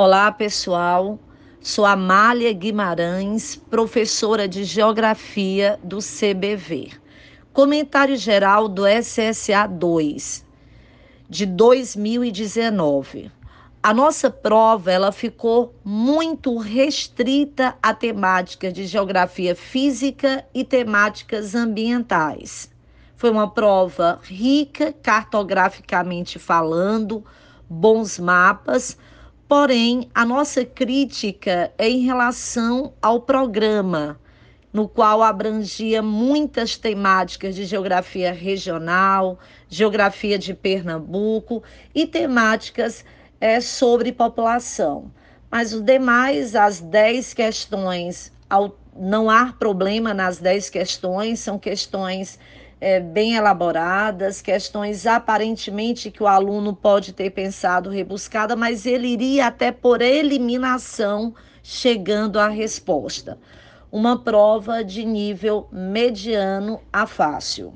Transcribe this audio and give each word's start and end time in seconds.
Olá, 0.00 0.30
pessoal. 0.30 1.18
Sou 1.60 1.84
Amália 1.84 2.52
Guimarães, 2.52 3.56
professora 3.56 4.46
de 4.46 4.62
Geografia 4.62 5.76
do 5.82 5.98
CBV. 5.98 6.92
Comentário 7.52 8.16
geral 8.16 8.68
do 8.68 8.84
SSA 8.86 9.66
2 9.66 10.46
de 11.28 11.44
2019. 11.44 13.32
A 13.82 13.92
nossa 13.92 14.30
prova 14.30 14.92
ela 14.92 15.10
ficou 15.10 15.74
muito 15.84 16.56
restrita 16.58 17.76
à 17.82 17.92
temática 17.92 18.70
de 18.70 18.86
geografia 18.86 19.56
física 19.56 20.46
e 20.54 20.62
temáticas 20.62 21.56
ambientais. 21.56 22.70
Foi 23.16 23.30
uma 23.30 23.50
prova 23.50 24.20
rica 24.22 24.94
cartograficamente 25.02 26.38
falando, 26.38 27.24
bons 27.68 28.16
mapas, 28.16 28.96
Porém, 29.48 30.10
a 30.14 30.26
nossa 30.26 30.62
crítica 30.62 31.72
é 31.78 31.88
em 31.88 32.00
relação 32.00 32.92
ao 33.00 33.22
programa, 33.22 34.20
no 34.70 34.86
qual 34.86 35.22
abrangia 35.22 36.02
muitas 36.02 36.76
temáticas 36.76 37.54
de 37.54 37.64
geografia 37.64 38.30
regional, 38.30 39.38
geografia 39.66 40.38
de 40.38 40.52
Pernambuco 40.52 41.62
e 41.94 42.06
temáticas 42.06 43.02
é, 43.40 43.58
sobre 43.58 44.12
população. 44.12 45.10
Mas 45.50 45.72
os 45.72 45.80
demais, 45.80 46.54
as 46.54 46.80
10 46.80 47.32
questões, 47.32 48.30
não 48.94 49.30
há 49.30 49.54
problema 49.58 50.12
nas 50.12 50.36
10 50.36 50.68
questões, 50.68 51.40
são 51.40 51.58
questões 51.58 52.38
é, 52.80 53.00
bem 53.00 53.34
elaboradas, 53.34 54.40
questões 54.40 55.06
aparentemente 55.06 56.10
que 56.10 56.22
o 56.22 56.26
aluno 56.26 56.74
pode 56.74 57.12
ter 57.12 57.30
pensado 57.30 57.90
rebuscada, 57.90 58.54
mas 58.54 58.86
ele 58.86 59.08
iria 59.08 59.46
até 59.46 59.72
por 59.72 60.00
eliminação 60.00 61.34
chegando 61.62 62.38
à 62.38 62.48
resposta. 62.48 63.38
Uma 63.90 64.22
prova 64.22 64.84
de 64.84 65.04
nível 65.04 65.66
mediano 65.72 66.80
a 66.92 67.06
fácil. 67.06 67.72